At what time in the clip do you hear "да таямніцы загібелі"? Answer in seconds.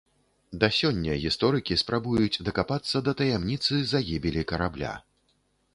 3.09-4.41